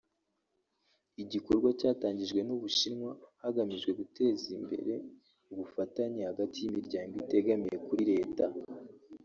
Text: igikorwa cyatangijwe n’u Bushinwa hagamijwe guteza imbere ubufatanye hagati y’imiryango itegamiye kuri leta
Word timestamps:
igikorwa 1.23 1.69
cyatangijwe 1.79 2.39
n’u 2.47 2.57
Bushinwa 2.61 3.11
hagamijwe 3.41 3.91
guteza 3.99 4.45
imbere 4.57 4.93
ubufatanye 5.51 6.21
hagati 6.29 6.57
y’imiryango 6.59 7.13
itegamiye 7.23 7.77
kuri 7.85 8.03
leta 8.13 8.45